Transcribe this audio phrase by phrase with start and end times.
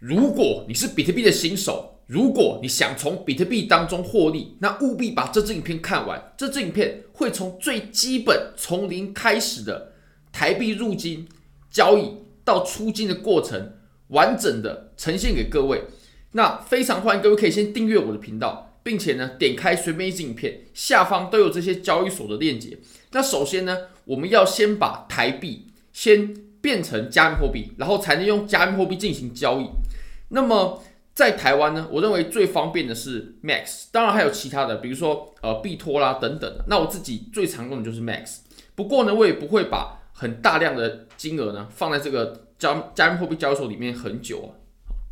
[0.00, 6.32] 如果你是比特币的新手，如果你想从比特币当中获利，那务必把这支影片看完。
[6.38, 9.92] 这支影片会从最基本、从零开始的
[10.32, 11.28] 台币入金
[11.70, 12.14] 交易
[12.46, 13.74] 到出金的过程，
[14.08, 15.84] 完整的呈现给各位。
[16.32, 22.78] 那非常欢迎各位可以先订阅我的频道，并且呢点开随便一支影片，下方都有这些交易所的链接。
[23.12, 23.76] 那首先呢，
[24.06, 29.68] 我们要先把台币先变成加密货币，然后才能用加密货币进行交易。
[30.30, 36.64] 那么在台湾呢，我认为最方便的是 Max，当然还有其他的，比如说呃币托啦等等的。
[36.68, 38.38] 那我自己最常用的就是 Max，
[38.74, 44.48] 不过呢，我也不会把很大量的金额呢放在这个加加密货币交易所里面很久啊，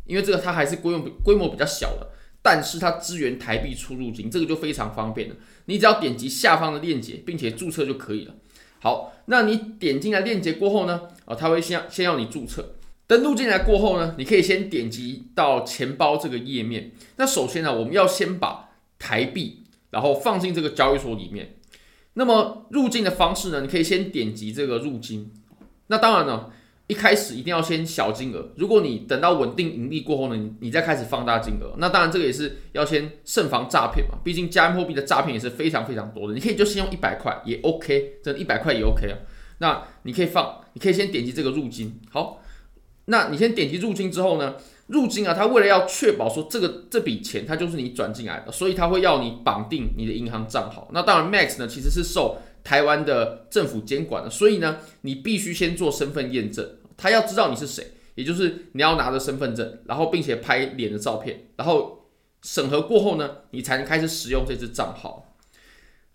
[0.05, 2.07] 因为这个它还是规模规模比较小的，
[2.41, 5.35] 但是它支援台币出入金，这个就非常方便了。
[5.65, 8.33] 你只要点击下方的链接，并且注册就可以了。
[8.81, 12.75] 好，那你点进来链接过后呢，啊，它会先先要你注册。
[13.09, 16.91] 登录进来过后呢，你可以先点击到钱包这个页面。
[17.15, 21.55] 那首先呢，我们要先把台币，然后放进这个交易所里面。
[22.13, 25.31] 那么入境的方式呢，你可以先点击这个入金。
[25.87, 26.51] 那当然呢，
[26.85, 28.51] 一开始一定要先小金额。
[28.57, 31.73] 如果你等到稳定盈利过后呢，你你再开始放大金额。
[31.79, 36.35] 那当然这个也是要先慎防诈骗嘛，毕竟加密货币的诈骗也是非常非常多的。
[36.35, 39.17] 你可以就先用一百块也 OK，真的一百块也 OK 啊。
[39.57, 41.99] 那你可以放，你可以先点击这个入金。
[42.11, 42.39] 好。
[43.09, 44.55] 那你先点击入金之后呢，
[44.87, 50.87] 入金啊，他为了要确保说这个这笔钱它就是你转进来的，所以他会要你绑定你的银行账号。
[50.93, 62.07] 那当然，Max 呢其实是受台湾的政府监管的，所以呢你必须先做身份验证，他要知道你是谁，也就是你要拿着身份证，然后并且拍脸的照片，然后
[62.43, 65.35] 审核过后呢，你才能开始使用这支账号。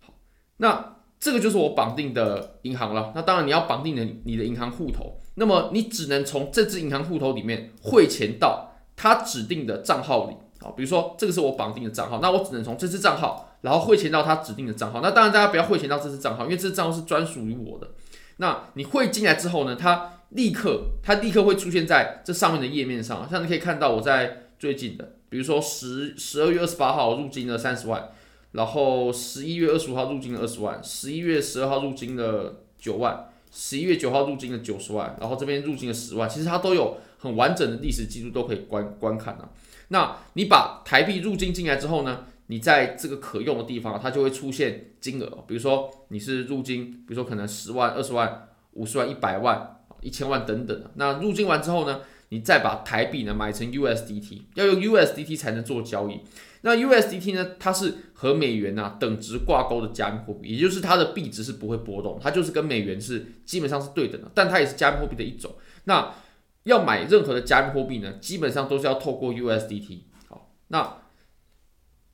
[0.00, 0.14] 好，
[0.58, 0.93] 那
[1.24, 3.10] 这个就是我绑定的银行了。
[3.14, 5.16] 那当然你要绑定的你的银行户头。
[5.36, 15.00] 那么你只能从这支银行户头里面汇钱到他指定的账号里，好，比如说这个是我绑定的账号，那我只能从这支账号，然后汇钱到他指定的账号。
[15.00, 17.88] 那当然大家不要汇钱到这支账号，因为这支账号是专属于我的。
[18.36, 28.10] 那你汇进来之后呢，它立刻它立刻会出现在这上面的页面上，像你可以看到我在最近的，比如说十十二月二十八号入金了三十万，
[28.54, 33.28] 然后十一月二十五号入金了二十万，十一月十二号入金了九万。
[33.56, 39.48] 十一月九号入金了九十万，然后这边入金了十万，其实它都有很完整的历史记录，都可以观观看啊。
[39.88, 50.90] 那你把台币入金进来之后呢，你在这个可用的地方，它就会出现金额，比如说你是入金，比如说可能十万、二十万、五十万、一百万、一千万等等。
[50.94, 56.20] 那入金完之后呢，你再把台币呢买成 USDT，要用 USDT 才能做交易。
[56.62, 57.56] 那 USDT 呢？
[57.60, 65.54] 它是和美元啊等值挂钩的加密货币，也就是它的币值是不会波动，它就是跟美元是基本上是对等的，但它也是加密货币的一种。
[65.84, 66.14] 那
[66.62, 69.98] 要买任何的加密货币呢，基本上都是要透过 USDT。
[70.26, 71.00] 好，那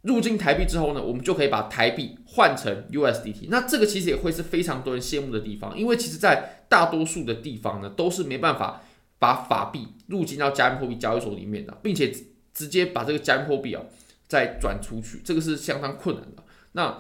[0.02, 3.46] 入金台币之后呢，我们就可以把台币换成 USDT。
[3.50, 8.82] 那这个其实也会是非常多人羡慕的地方，因为其实在大多数的地方呢，都是没办法
[9.20, 12.12] 把法币入金到加密货币交易所里面的，并且
[12.52, 13.80] 直接把这个加密货币啊。
[14.30, 16.44] 再转出去，这个是相当困难的。
[16.74, 16.96] 那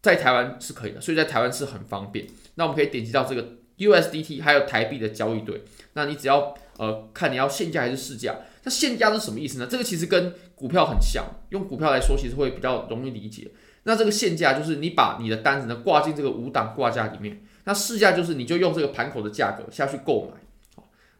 [0.00, 2.26] 在台湾是可以的，所以在台湾是很方便。
[2.54, 5.62] 那我们可以点击到这个 USDT 还有台币的交易对。
[5.92, 8.34] 那你只要呃看你要现价还是市价。
[8.64, 9.66] 那现价是什么意思呢？
[9.70, 13.50] 这个其实跟股票很像，用股票来说其实会比较容易理解。
[13.82, 17.42] 那这个现价就是你把你的单子呢挂进这个五档挂价里面。
[17.64, 20.40] 那市价就是你就用这个盘口的价格下去购买。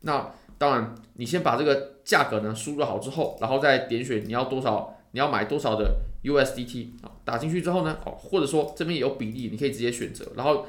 [0.02, 4.96] 那当然你先把这个价格呢输入好之后，然后再点选你要多少。
[5.12, 7.10] 你要买多少的 USDT 啊？
[7.24, 10.24] 打进去之后呢，哦，或者说这边也有比例，你可以直接选择。
[10.36, 10.66] 然后，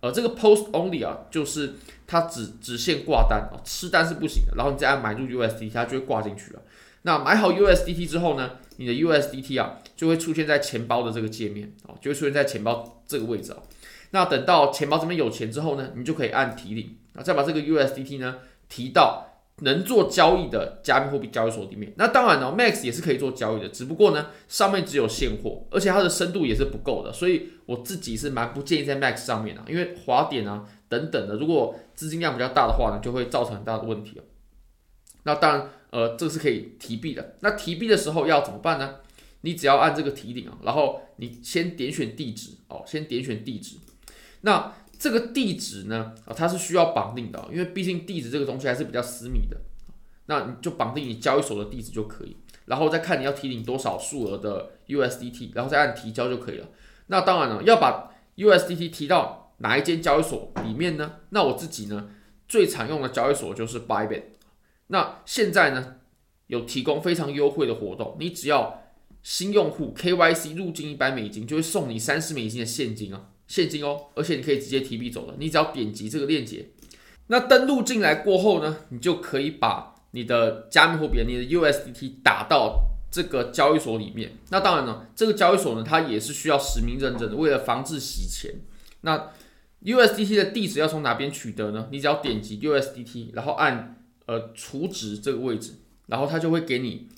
[0.00, 1.74] 呃，这个 Post Only 啊，就是
[2.04, 4.54] 它只只限挂单啊，吃单是不行的。
[4.56, 6.62] 然后你再按买入 USDT，它就会挂进去了。
[7.02, 13.58] 那买好 USDT 之后呢，你的 USDT 啊就会出现在钱包的这个界面啊，就会出现在钱包这个位置啊。
[14.10, 18.38] 那等到钱包这边有钱之后呢，你就可以按提领啊，再把这个 USDT 呢
[18.74, 19.30] 提到。
[19.58, 34.20] 能做交易的加密货币交易所里面，那当然呢，Max 也是可以做交易的，只不过呢，上面只有现货，而且它的深度也是不够的，所以我自己是蛮不建议在 Max 上面的，因为滑点啊等等的，如果资金量比较大的话呢，就会造成很大的问题。
[35.22, 37.36] 那当然，呃，这个是可以提币的。
[37.38, 38.96] 那提币的时候要怎么办呢？
[39.42, 43.76] 你只要按这个提领啊，然后你先点选地址哦，先点选地址，
[44.40, 44.74] 那。
[44.98, 49.56] 这个地址呢，啊，它是需要绑定的，因为毕竟地址这个东西还是比较私密的。
[50.26, 56.66] 那你就绑定你交易所的地址就可以，然后再看你要提领多少数额的 USDT，然后再按提交就可以了。
[57.08, 61.16] 那当然了，要把 USDT 提到哪一间交易所里面呢？
[61.28, 62.08] 那我自己呢，
[62.48, 64.22] 最常用的交易所就是 Bybit。
[64.86, 65.96] 那现在呢，
[66.46, 68.82] 有提供非常优惠的活动，你只要
[69.22, 76.70] 新用户 KYC 入金一百美金，就会送你三十美金的现金啊，现金哦，而且你可以直接提币走了，你只要点击这个链接，
[77.26, 84.32] 那登录进来过后呢，你就可以把你的加密货币，你的 USDT 打到这个交易所里面。
[84.50, 88.60] 那当然呢，这个交易所呢，它也是需要实名认证的，为了防止洗钱。
[89.02, 89.30] 那
[89.82, 91.88] USDT 的地址要从哪边取得呢？
[91.92, 95.72] 你只要点击 USDT，然后按呃储值这个位置，
[96.06, 97.08] 然后它就会给你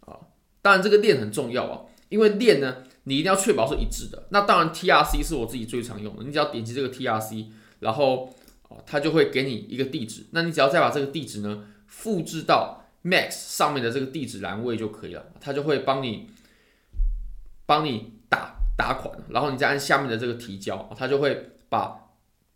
[0.00, 0.16] 啊。
[0.62, 4.26] 当然这个链很重要啊，因为链呢，你一定要确保是一致的。
[4.30, 7.46] 那当然 TRC 是我自己最常用的，你只要点击这个 TRC，
[7.80, 8.34] 然后
[8.68, 10.26] 啊，它就会给你一个地址。
[10.32, 16.28] 那你只要再把这个地址呢复制到 Max 上面的这个地址栏位就可以了，它就会帮你
[17.66, 22.00] 帮你打打款，然后你再按下面的这个提交，它就会把。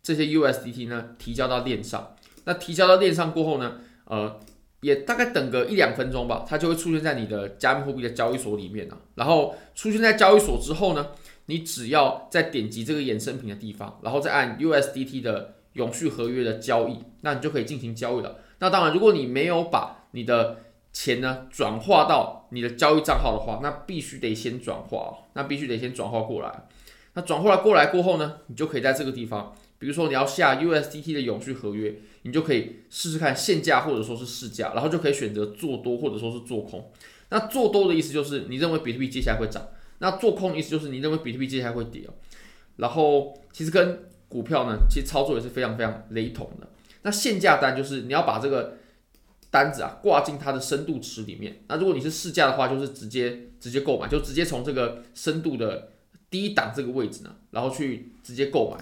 [0.01, 2.15] 这些 USDT 呢，提交到链上，
[2.45, 4.39] 那提交到链上过后呢，呃，
[4.81, 8.97] 也大概等个一两分钟吧，它就会出现在你的加密货币的交易所里面了。
[9.15, 11.07] 然后出现在交易所之后呢，
[11.47, 18.37] 你只要再点击这个衍生品的地方，然后再按 USDT 的永续合约的交易，那你就可以进行交易了。
[18.59, 20.57] 那当然，如果你没有把你的
[20.93, 26.67] 钱呢转化到你的交易账号的话，那必须得先转化，那必须得先转化过来。
[27.13, 29.53] 那转化过来过后呢，你就可以在这个地方。
[29.79, 36.91] 比如说你要下 USDT 的永续合约，你就可以试试看现价或者说是市价，然后就可以选择做多或者说是做空。
[37.29, 39.67] 那做多的意思就是你认为比特币接下来会涨，
[39.99, 42.07] 那做空的意思就是你认为比特币接下来会跌。
[42.75, 46.67] 然后其实跟股票呢，其实操作也是非常非常雷同的。
[47.03, 48.77] 那现价单就是你要把这个
[49.49, 51.61] 单子啊挂进它的深度池里面。
[51.67, 55.89] 那如果你是市价的话，就是直接直接购买，就直接从这个深度的
[56.29, 58.77] 低档这个位置呢，然后去直接购买。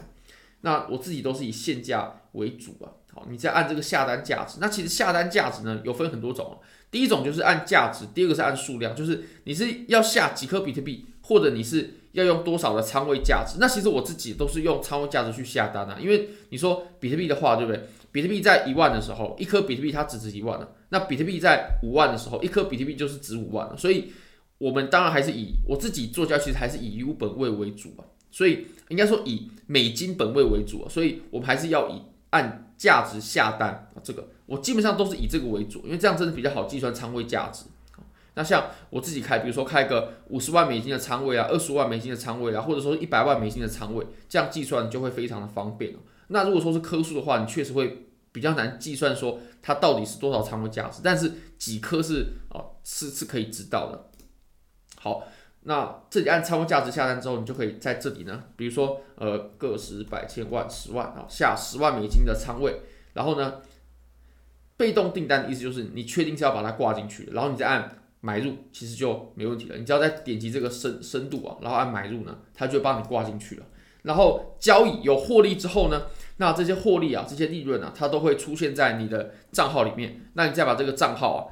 [0.68, 4.58] 那我自己都是以现价为主啊，好，你再按这个下单价值。
[4.60, 6.60] 那其实下单价值呢，有分很多种，
[6.92, 13.60] 第一种就是按价值，第二个是按数量，就是你是要下几颗比特币，或者你是要用多少的仓位价值。
[13.62, 17.88] 那其实我自己都是用仓位价值去下单啊，因为你说比特币的话，对不对？
[18.12, 20.70] 比特币在一万的时候，一颗比特币它只值一万了。
[20.90, 23.78] 那比特币在五万的时候，一颗比特币就是值五万了。
[23.78, 24.12] 所以，
[24.58, 28.04] 我们当然还是以我自己做交易，其实还是以 U 本位为主啊。
[28.32, 37.66] 所以应该说以美金本位为主，所以我们还是要以按价值下单啊，这个我基本上都是以这个为主，因为这样真的比较好计算仓位价值。
[38.36, 45.96] 那像我自己开，比如说开个五十万美金的仓位啊，二十万美金的仓位啊，或者说一百万美金的仓位，这样计算就会非常的方便。
[46.28, 54.10] 那如果说是颗数的话，你确实会比较难计算说它到底是多少仓位价值，但是几颗是哦是是可以知道的。
[55.00, 55.24] 好。
[55.70, 62.80] 那这里按仓位价值下单之后，你就可以在这里呢，比如说呃个十百千万十万啊，下十万美金的仓位，
[63.14, 63.56] 然后呢，
[64.78, 69.76] 被动订单的意思就是你确定是要把它挂进去，然后你再按买入，其实就没问题了。
[69.76, 73.66] 你只要再点击这个深深度啊，然后按买入呢，它就会帮你挂进去了。
[74.04, 76.04] 然后交易有获利之后呢，
[76.38, 80.30] 那这些获利啊，这些利润啊，它都会出现在你的账号里面。
[80.36, 81.44] 那你再把这个账号啊。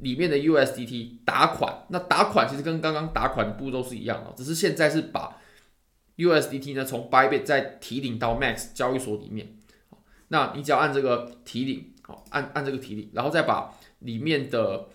[0.00, 5.36] 里面的 USDT 打款，那打款其实跟刚刚打款的步骤是一样的，只是现在是把
[6.16, 9.56] USDT 呢从 Bybit 再提领到 Max 交易所里面。
[10.28, 14.88] 那你只要按这个提领，好，按按这个提领，然后再把里面的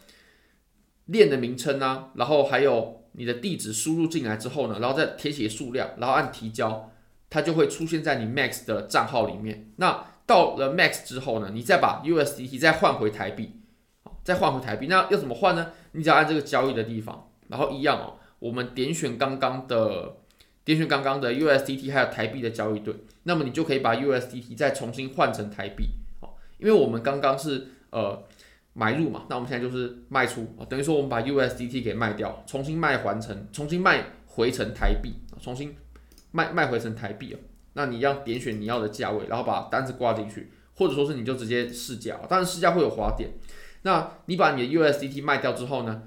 [1.05, 6.91] 链的名称啊，然后还有你的地址输入进来之后呢，然后再填写数量，然后按提交，
[7.29, 9.71] 它就会出现在你 Max 的账号里面。
[9.77, 13.59] 那到了 Max 之后呢，你再把 USDT 再换回台币。
[14.23, 15.71] 再换回台币，那要怎么换呢？
[15.91, 20.15] 你只要按这个交易的地方，然后一样哦，我们点选刚刚的，
[20.63, 25.85] 点选刚刚的 USDT 还有台币的交易对，那么你就可以把 USDT 再重新换成台币，
[26.21, 28.23] 好，因为我们刚刚是呃
[28.73, 30.55] 买入嘛，那我们现在就是卖出。
[30.57, 35.75] 啊，等于说我们把 USDT 给卖掉，重新卖还成，重新卖回成台币，重新
[36.31, 37.33] 卖卖回成台币。
[37.33, 37.37] 哦，
[37.73, 43.29] 那你要点选你要的价位，然后把单子挂进去，或者说是你就直接市价，当然市价会有滑点。
[43.83, 46.03] 那你把你的 USDT 卖掉之后呢，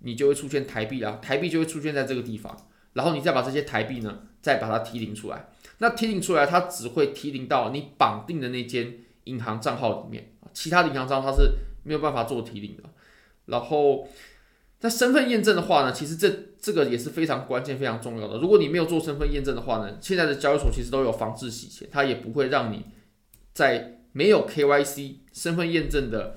[0.00, 2.56] 你就会出现台币啊，台币就会出现在这个地方，
[2.92, 5.48] 然后你再把这些台币呢，再把它提领出来。
[5.78, 12.82] 那提领出来，它只会提领到你绑定的那间银行账号里面，其他的银行账号它是没有办法做提领的。
[13.46, 14.06] 然后，
[14.80, 18.36] 那身份验证的话呢，其实这这个也是非常关键、非常重要的。
[18.36, 22.84] 如果你没有做身份验证的话呢，现在的交易所其实都有防治洗钱，它也不会让你
[23.54, 26.36] 在没有 KYC 身份验证的。